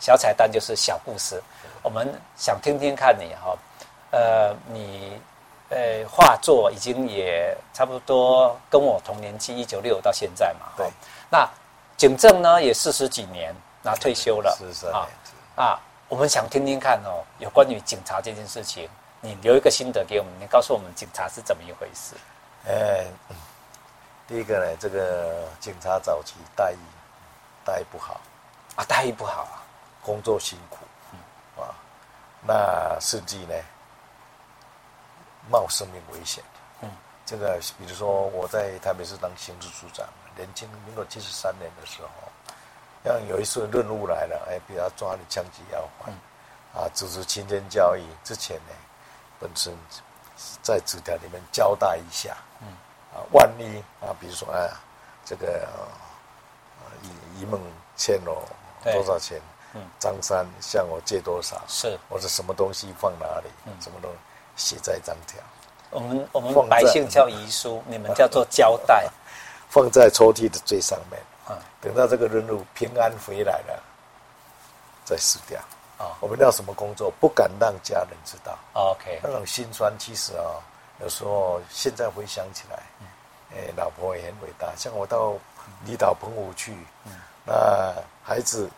[0.00, 1.40] 小彩蛋就是小故事。
[1.82, 3.56] 我们想听听看你哈，
[4.10, 5.20] 呃，你。
[5.70, 10.66] 呃，画作已经也差不多跟我同年纪，一九六到现在嘛。
[10.76, 10.86] 对。
[11.30, 11.48] 那
[11.96, 14.54] 警政呢也四十几年，那退休了。
[14.56, 15.08] 是是啊。
[15.56, 15.80] 啊，
[16.14, 18.88] 我们想听听看哦，有关于警察这件事情，
[19.20, 22.14] 你留一个心得给我们，你告诉我们警察是怎么一回事？
[22.64, 23.04] 呃，
[24.28, 26.78] 第一个呢，这个警察早期待遇
[27.64, 28.20] 待遇不好
[28.76, 29.58] 啊，待遇不好啊，
[30.04, 31.18] 工作辛苦，嗯
[31.60, 31.74] 啊，
[32.46, 33.54] 那甚至呢。
[35.50, 36.42] 冒生命危险，
[36.80, 36.90] 嗯，
[37.26, 42.08] 这个比如说我在台北市当刑事组长，年轻民国七十三年的时候，
[43.04, 46.16] 像有一次任务来了，哎，比如抓你枪击要还，嗯、
[46.74, 48.72] 啊，组织勤勉教育之前呢，
[49.38, 49.76] 本身
[50.62, 52.68] 在纸条里面交代一下，嗯，
[53.14, 54.80] 啊，万一啊，比如说啊，
[55.24, 55.68] 这个
[57.02, 57.60] 一一梦
[57.94, 58.42] 欠我
[58.90, 59.38] 多少钱？
[59.74, 61.60] 嗯，张三向我借多少？
[61.68, 63.50] 是，或者什么东西放哪里？
[63.66, 64.10] 嗯，什么东
[64.56, 65.40] 西写在张条。
[65.90, 69.10] 我们我们百姓叫遗书，你们叫做交代，
[69.68, 71.20] 放在抽屉的最上面。
[71.46, 73.82] 啊，等到这个任务平安回来了，
[75.04, 75.60] 再死掉。
[75.98, 78.58] 啊，我们要什么工作，不敢让家人知道。
[78.72, 80.60] OK，那种心酸，其实啊，
[81.00, 82.82] 有时候现在回想起来，
[83.52, 84.72] 哎，老婆也很伟大。
[84.76, 85.34] 像我到
[85.84, 86.76] 离岛澎湖去，
[87.44, 88.68] 那孩子。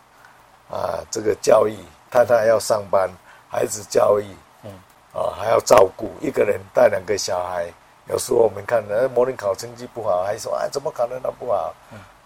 [0.69, 1.77] 啊，这个教育，
[2.11, 3.09] 太太要上班，
[3.49, 4.25] 孩子教育，
[4.63, 4.71] 嗯，
[5.13, 7.71] 啊，还要照顾，一个人带两个小孩，
[8.09, 11.73] 有时候我们看，呃，模拟考成绩不好，还说，哎，怎么考得那不好？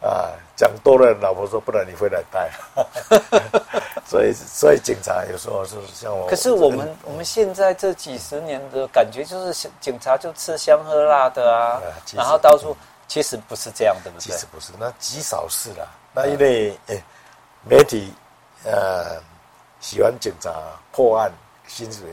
[0.01, 2.51] 嗯，啊，讲多了，老婆说，不然你回来带。
[4.05, 6.27] 所以，所以警察有时候是像我。
[6.27, 11.81] 可是我们我们现在这几十年的感觉，就是警察就吃香喝辣的啊，
[12.13, 12.75] 然后到处，
[13.07, 14.23] 其实不是这样，对不对？
[14.23, 15.87] 其实不是，那极少是啦。
[16.13, 17.03] 那因为，哎，
[17.63, 18.13] 媒体。
[18.63, 19.19] 呃，
[19.79, 20.53] 喜欢警察
[20.91, 21.31] 破案
[21.65, 22.05] 薪水，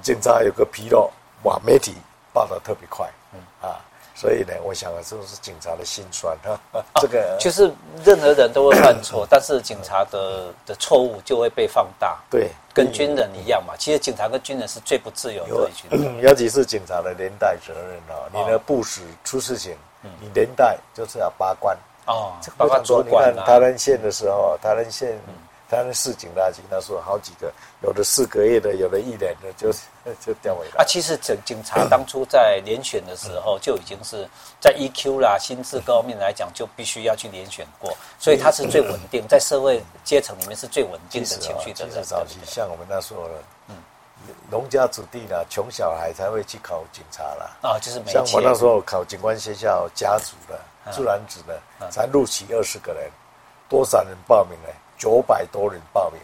[0.00, 1.10] 警察有个纰漏，
[1.42, 1.94] 哇，媒体
[2.32, 6.84] 报道特别快，嗯啊，所以呢，我想啊，这是警察的心酸哈。
[7.00, 7.70] 这个、啊、就是
[8.04, 12.16] 任何人都会犯错，但是警察的的错误就会被放大。
[12.30, 13.74] 对，跟军人一样嘛。
[13.76, 16.20] 其实警察跟军人是最不自由的一群人。
[16.22, 19.76] 尤其是警察的连带责任啊，你的部属出事情，
[20.20, 22.32] 你连带就是要把关哦。
[22.56, 25.18] 包括主管啊，台南县的时候，台南县。
[25.74, 29.72] 他们市警大局，那时候好几个，有的四个月的，有的一年的，就
[30.24, 30.82] 就调回来。
[30.82, 34.28] 啊，其实警警察当初在连选的时候，就已经是
[34.60, 42.02] 在 EQ 啦、心智各方面来讲，就必须要去连选过，所以他是最稳定，在社会阶层里面是最稳定的情绪的人。
[42.04, 43.28] 早期像我们那时候，
[43.68, 43.76] 嗯，
[44.50, 47.50] 农家子弟啦，穷小孩才会去考警察啦。
[47.62, 50.60] 啊，就是像我那时候考警官学校，家族的、
[50.92, 53.10] 自然子的，才录取二十个人，
[53.68, 54.68] 多少人报名呢？
[54.96, 56.20] 九百多人报名，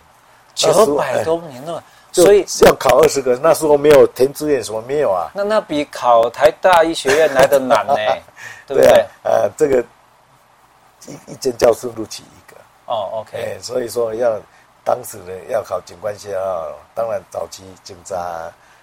[0.54, 3.36] 九百多名那么，所以要考二十个。
[3.36, 5.30] 那时候没有填志愿，什么没有啊？
[5.34, 7.94] 那那比考台大医学院来的难呢，
[8.66, 8.82] 对不对？
[8.82, 9.84] 对啊，呃，这个
[11.06, 12.56] 一一间教室录取一个
[12.86, 13.58] 哦，OK。
[13.60, 14.38] 所以说要
[14.84, 18.16] 当时呢要考警官学校，当然早期警察。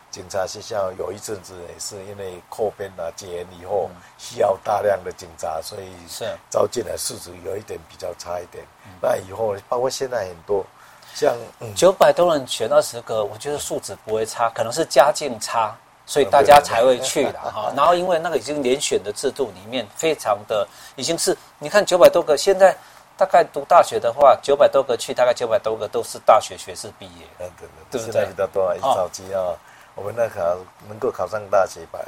[0.09, 8.63] 警察学校有一阵子也是因为扩编啊解严以后需要大量的警察，所以是招进来素质有一点比较差一点。
[9.01, 10.65] 那以后包括现在很多
[11.13, 11.35] 像
[11.75, 17.71] 九百多人选二十个，我觉得素质不会差，可能是家境差，所以大家才会去的哈。
[17.75, 22.75] 然后因为那个已经连选的制度里面非常的已经是你看九百多个，现在
[23.17, 27.27] 大概读大学的话，九百多个去，大概九百多个都是大学学士毕业。
[27.39, 28.25] 嗯，对对，对不对？
[28.25, 29.53] 比较多，早期啊。
[29.97, 30.55] 我们那考
[30.87, 31.99] 能够考上大学吧，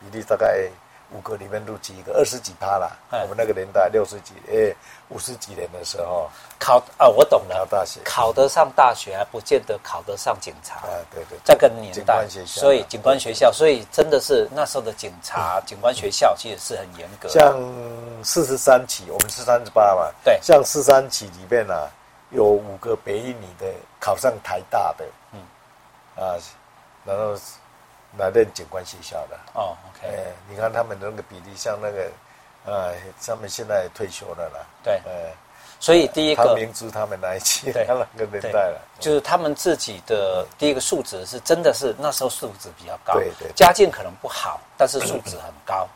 [0.00, 0.68] 比例大概
[1.12, 2.90] 五个里面录取一个，二十几趴啦。
[3.22, 4.74] 我们那个年代六十几，诶，
[5.08, 7.54] 五十几年的时候考啊，我懂了。
[7.54, 10.80] 考大学，考得上大学还不见得考得上警察。
[10.80, 11.38] 啊，对对。
[11.44, 17.28] 这个年代，所以警官学校，所以真的是那时候的警察、警官学校其实是很严格。
[17.28, 17.56] 像
[18.24, 20.12] 四十三起，我们是三十八嘛。
[20.24, 20.38] 对。
[20.42, 21.88] 像四三起里面啊，
[22.30, 25.40] 有五个北一女的考上台大的，嗯，
[26.16, 26.34] 啊。
[27.08, 27.34] 然后
[28.18, 29.36] 来念警官学校的。
[29.54, 32.10] 哦，OK，哎，你看他们那个比例，像那个，
[32.66, 32.94] 呃，
[33.26, 35.32] 他们现在退休了啦，对，呃，
[35.80, 45.88] 所以第一个，唐明珠他们那一期，对，那个年代了，就是他们自己的第一个素质是真的是那时候素质比较高，对对，家境可能不好，但是素质很高。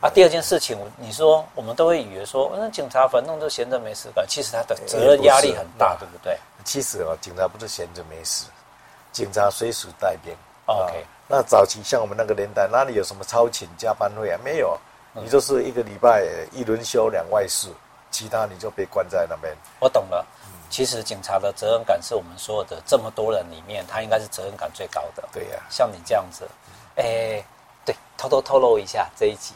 [0.00, 6.36] 啊，第二件事情，你说我们都会以为说，那警察反正都闲着没事干，其实他的责任压力很大，对不对？
[6.64, 8.46] 其实啊，警察不是闲着没事，
[9.12, 10.34] 警察随时待命。
[10.66, 14.38] OK，那早期像我们那个年代，哪里有什么超勤加班费啊？
[14.44, 14.78] 没有，
[15.12, 17.68] 你就是一个礼拜一轮休两外事，
[18.10, 19.52] 其他你就被关在那边。
[19.80, 20.24] 我懂了，
[20.70, 25.28] 其实警察的责任感是我们所有的这么多人里面，他应该是责任感最高的。
[25.32, 26.48] 对呀，像你这样子，
[26.94, 27.44] 哎，
[27.84, 29.54] 对，偷偷透露一下这一集，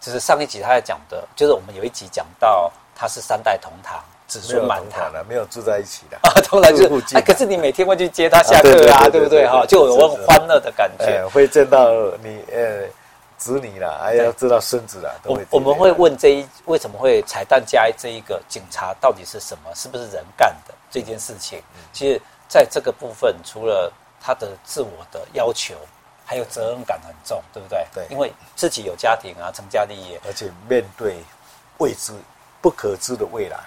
[0.00, 4.02] 就是上一集他在讲的，就是我们有一集讲到他是三代同堂。
[4.26, 6.84] 子孙满堂了，没有住在一起的啊，当然就
[7.14, 9.64] 哎，可是你每天会去接他下课啊，对不对哈？
[9.66, 12.82] 就有很欢乐的感觉，会见到你呃
[13.38, 15.12] 子女啦，还要知道孙子啦。
[15.24, 19.72] 我我们会问这一为什么会彩蛋加这一个警察到底是什么？
[19.74, 21.62] 是不是人干的这件事情？
[21.92, 25.74] 其实在这个部分，除了他的自我的要求，
[26.24, 27.86] 还有责任感很重，对不对？
[27.94, 31.16] 对，因为自己有家庭啊，成家立业，而且面对
[31.78, 32.12] 未知
[32.60, 33.58] 不可知的未来。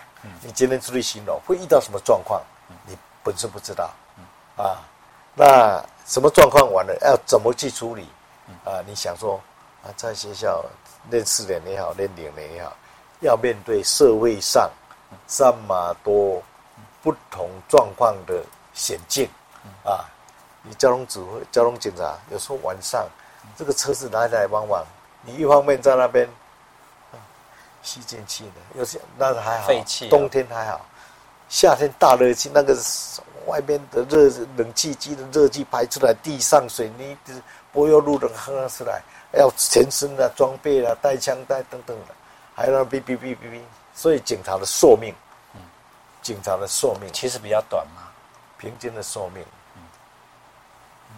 [0.41, 2.41] 你今天出去巡逻会遇到什么状况，
[2.85, 3.89] 你本身不知道，
[4.57, 4.83] 啊，
[5.33, 8.07] 那什么状况完了要怎么去处理？
[8.65, 9.39] 啊，你想说
[9.83, 10.63] 啊，在学校
[11.09, 12.75] 练四年也好，练两年也好，
[13.21, 14.69] 要面对社会上
[15.27, 16.41] 这么多
[17.01, 19.29] 不同状况的险境，
[19.83, 20.03] 啊，
[20.63, 23.07] 你交通指挥、交通警察有时候晚上
[23.55, 24.85] 这个车子来来往往，
[25.23, 26.29] 你一方面在那边。
[27.81, 30.85] 吸进去的，有些那个还好，废气，冬天还好，
[31.47, 32.77] 夏天大热气，那个
[33.47, 37.33] 外面的热冷气机的热气排出来，地上水泥的
[37.71, 39.01] 柏油路的喝出来，
[39.33, 42.13] 要全身的装备啊，带枪带等等的，
[42.53, 43.61] 还要哔哔哔哔哔，
[43.95, 45.15] 所以警察的寿命，
[45.55, 45.61] 嗯，
[46.21, 48.11] 警察的寿命其实比较短嘛，
[48.57, 49.43] 平均的寿命，
[49.75, 49.81] 嗯，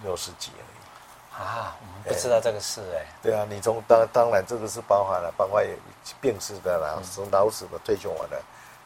[0.04, 0.52] 六十几。
[1.41, 3.06] 啊，我们不知道这个事哎、欸。
[3.23, 5.62] 对啊，你从当当然这个是包含了，包括
[6.19, 8.41] 病逝的啦，从老死的退休完了，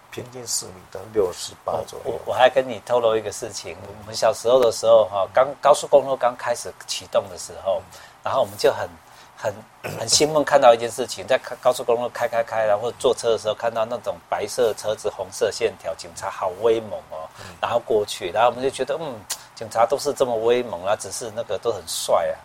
[0.09, 2.05] 平均寿命都六十八左右。
[2.05, 7.81] 我我还跟你透露一个事情，我们小时候的时候哈，刚高速公路刚开始启动的时候，
[8.23, 8.89] 然后我们就很
[9.35, 9.53] 很
[9.99, 17.27] 很兴奋，看到一件事情，在高速公路开开开，然后坐车的时候看到那种白色车子、红色线条，警察好威猛哦，
[17.59, 19.19] 然后过去，然后我们就觉得嗯。
[19.55, 22.35] 警察都是这么威猛啊，只是那个都很帅啊。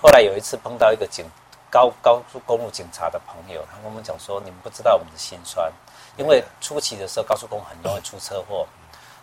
[0.00, 1.24] 后来有一次碰到一个警
[1.70, 5.72] 高高速公路警察的朋友，他跟我们讲说：“你们不知道我们的心酸，
[6.18, 8.66] 因为初期的时候高速公路很容易出车祸。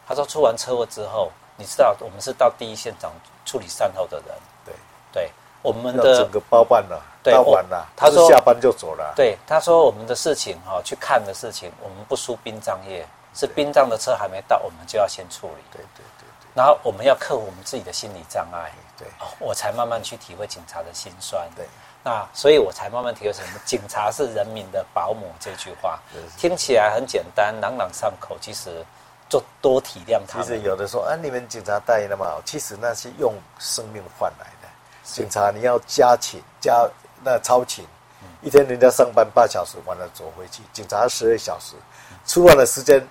[0.07, 3.11] 他说出完车祸之后，你知道我们是到第一现场
[3.45, 4.35] 处理善后的人。
[4.65, 4.73] 对
[5.11, 7.87] 对，我们的整个包办了，包完了。
[7.95, 9.13] 他说下班就走了。
[9.15, 15.63] 对，他说我们的事情哈，去看的事情，我们不输殡葬业，是殡葬的车还没到，我们就要先处理。
[15.71, 16.03] 对对。
[16.59, 19.07] 然后我们要克服我们自己的心理障碍，对，
[19.39, 21.65] 我才慢慢去体会警察的辛酸，对，
[22.03, 25.97] 那所以我才慢慢体会什么，警察是人民的保姆这句话，
[26.37, 28.85] 听起来很简单，朗朗上口，其实
[29.29, 30.45] 就多体谅他们。
[30.45, 34.67] 其实有的说啊，你们警察待遇那么好，其实那是用生命换来的。
[35.05, 36.85] 警察你要加勤加
[37.23, 37.87] 那超勤，
[38.41, 41.77] 一天人家上班八小时，完了走回去，警察十二小时，
[42.25, 43.01] 吃饭的时间。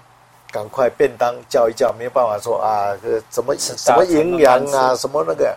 [0.51, 5.57] 赶快便当叫一叫，没有办法说啊，这，怎么什么营养啊，什么那个，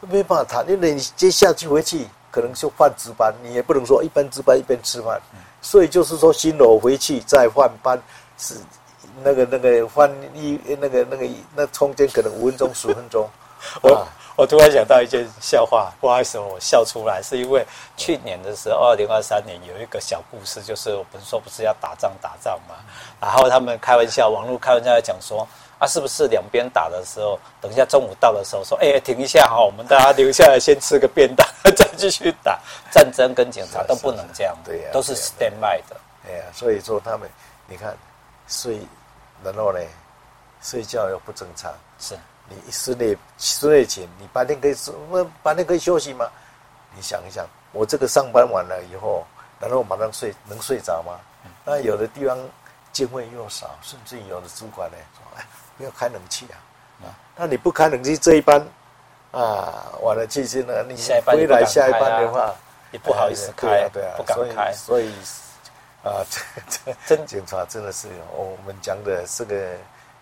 [0.00, 0.68] 没办法谈。
[0.70, 5.20] 因为你接下去回去可能就换值班，你也不能说一边值班一边吃饭。
[5.60, 8.00] 所以就是说，新楼回去再换班，
[8.38, 8.54] 是
[9.22, 13.28] 那个那个换一那个那个那中间可能五分钟十分钟，
[13.82, 14.06] 啊。
[14.38, 22.76] 我突然想到一件笑话，不好意思，我笑出来，是因为去年的时候，二零二三年有一个小故事，就是我们说不是要打仗打仗嘛，
[23.20, 25.44] 然后他们开玩笑，网络开玩笑在讲说，
[25.80, 32.56] 啊，是不是两边打的时候，等一下中午到的时候说，哎，停一下哈，我们大家留下来先吃个便当， 再继续打。
[32.92, 35.96] 战争跟警察都不能这样，对呀，都是 stand by 的。
[36.28, 37.28] 哎呀，所以说他们，
[37.66, 37.92] 你看
[38.46, 38.78] 睡，
[39.42, 39.80] 然后呢，
[40.62, 42.16] 睡觉又不正常，是。
[42.48, 44.74] 你室内室内勤，你白天可以
[45.10, 46.26] 那白天可以休息吗？
[46.96, 49.26] 你想一想，我这个上班完了以后，
[49.60, 51.20] 然后马上睡，能睡着吗？
[51.64, 52.38] 那有的地方
[52.92, 56.56] 经费又少，甚至有的主管呢说：“哎，不要开冷气啊！”
[57.04, 58.60] 啊，那你不开冷气这一班
[59.30, 62.54] 啊，完了其实呢，你回来下一班的话，
[62.90, 64.72] 也不好意思开，对啊，不敢开。
[64.72, 65.12] 所以
[66.02, 66.40] 啊， 这
[66.86, 69.76] 这真警察真的是我们讲的这个。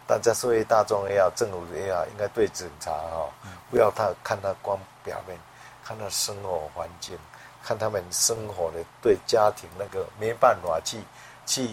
[0.08, 3.28] 大家社会大众也好，政府也好，应该对警察哈，
[3.68, 5.36] 不要他看他光表面，
[5.84, 7.18] 看他生活环境，
[7.60, 10.98] 看他们生活的对家庭那个没办法去
[11.44, 11.70] 去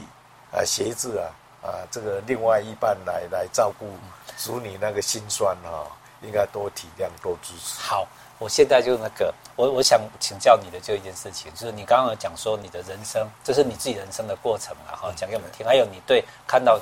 [0.51, 1.29] 啊协助啊
[1.61, 3.87] 啊这个另外一半来来照顾
[4.35, 5.85] 子女那个心酸哈，
[6.23, 7.79] 应该多体谅多支持。
[7.79, 8.07] 好，
[8.39, 16.81] 我现在就那个我我想请教你的就一件事情，就是你刚刚讲说你的人生，这是你自己人生的过程啊哈，讲给我们听，还有你对看到。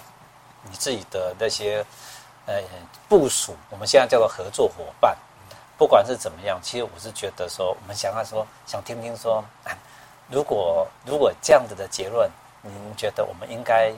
[0.63, 1.83] 你自己的那些，
[2.45, 2.61] 呃，
[3.09, 5.17] 部署，我们现在叫做合作伙伴，
[5.77, 9.43] 不管是怎么样，其实我是觉得说，我们想要说，想听听说，
[10.29, 12.29] 如果如果这样子的结论，
[12.61, 13.91] 您觉得我们应该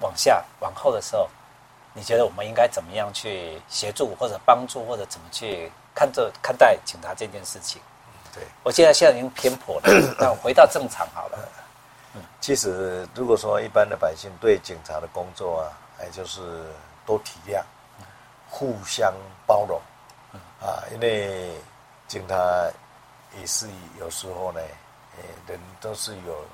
[0.00, 1.28] 往下往后的时候，
[1.92, 7.80] 你觉得我们应该怎么样去协助或者帮助或者怎么去看这看待警察这件事情？
[8.34, 9.82] 对，我现在现在已经偏颇了，
[10.18, 11.38] 那我回到正常好了。
[12.14, 15.68] 嗯，其实如果说一般的百姓对警察的工作啊。
[16.00, 16.64] 哎，就是
[17.04, 17.62] 多体谅，
[18.48, 19.12] 互相
[19.46, 19.80] 包容，
[20.60, 21.54] 啊，因为
[22.08, 22.34] 警察
[23.38, 26.44] 也是有时候呢，诶，人都是有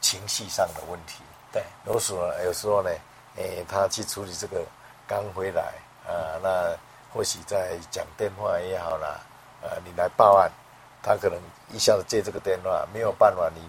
[0.00, 1.22] 情绪上的问题。
[1.52, 2.90] 对，有时候有时候呢，
[3.36, 4.64] 诶，他去处理这个
[5.06, 5.74] 刚回来
[6.06, 6.76] 啊，那
[7.12, 9.20] 或许在讲电话也好啦，
[9.62, 10.50] 啊，你来报案，
[11.02, 11.38] 他可能
[11.70, 13.60] 一下子接这个电话，没有办法，你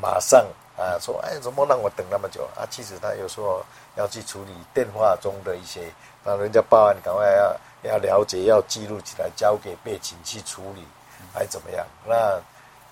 [0.00, 0.44] 马上
[0.76, 2.66] 啊，说哎，怎么让我等那么久啊？
[2.70, 3.64] 其实他有时候
[3.94, 5.90] 要去处理电话中的一些，
[6.22, 10.86] 让人家报案，赶快要要了解，要记录起来，交给被请去处理，
[11.32, 11.86] 还怎么样？
[12.04, 12.14] 那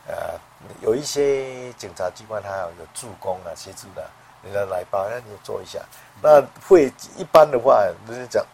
[0.07, 0.39] 呃，
[0.81, 4.09] 有一些警察机关，他有有助攻啊，协助的，
[4.43, 5.79] 人家来报，那你做一下。
[6.23, 8.47] 那会一般的话，人家讲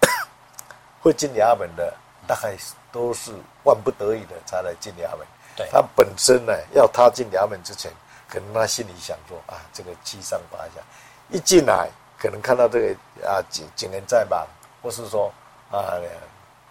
[1.00, 1.94] 会进衙门的，
[2.26, 2.56] 大概
[2.90, 5.24] 都是万不得已的才来进衙门。
[5.56, 7.92] 对，他本身呢，要他进衙门之前。
[8.30, 10.80] 可能他心里想说啊，这个七上八下，
[11.28, 14.46] 一进来可能看到这个啊景景人在忙，
[14.80, 15.32] 或是说
[15.70, 15.98] 啊，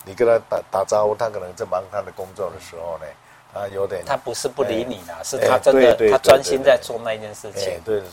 [0.06, 3.06] 你跟他打打招呼，他可能在忙他的工作的时候呢，
[3.54, 7.80] 啊有点他不是不理你啦，是他真的他专心在做那一件事情。
[7.84, 8.04] 对对，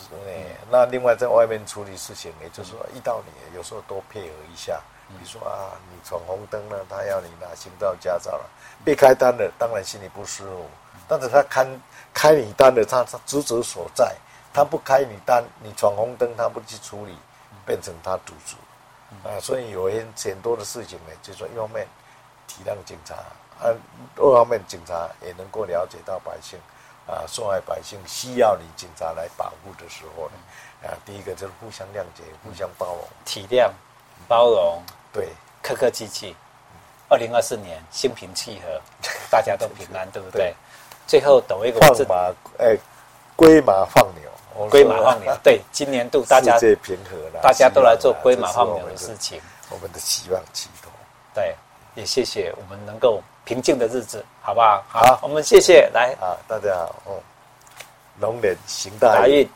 [0.71, 8.45] 那另外在外面处理事情，也就是说遇到你有时候多配合一下，比如说啊，你闯红灯了，他要你拿行照驾照了，
[8.85, 10.65] 被开单了，当然心里不舒服，
[11.09, 11.69] 但是他看。
[12.19, 14.17] 开你单的他他职责所在，
[14.51, 17.15] 他不开你单，你闯红灯他不去处理，
[17.67, 18.57] 变成他赌注，
[19.29, 21.87] 啊，所以有很很多的事情呢，就是说一方面
[22.47, 23.17] 体谅警察，
[23.61, 23.73] 啊，
[24.17, 26.59] 二方面警察也能够了解到百姓，
[27.07, 33.71] 啊，受害百姓需要你警察来保护的时候呢，啊，第一个就是互相谅解，互相包容，体谅，
[34.29, 34.83] 包容，
[35.13, 35.29] 对，
[35.63, 36.35] 客客气气，
[37.09, 38.81] 二零二四年心平气和，
[39.31, 40.55] 大家都平安，对不对？
[41.07, 42.77] 最后抖一个放马，哎，
[43.37, 45.33] 归马放牛，龟马放牛。
[45.43, 49.41] 对， 今年度大家世界平和了，大家都来做龟马放牛的事情。
[49.71, 50.91] 我们的希望寄托。
[51.35, 51.55] 对，
[51.95, 54.83] 也谢谢我们能够平静的日子，好不好？
[54.89, 56.13] 好，我们谢谢来。
[56.21, 57.15] 啊，大家好，嗯，
[58.21, 59.49] 龙年行大运。